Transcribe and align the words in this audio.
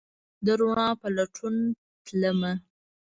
د 0.45 0.47
روڼا 0.59 0.89
په 1.01 1.07
لټون 1.17 1.55
تلمه 2.05 2.53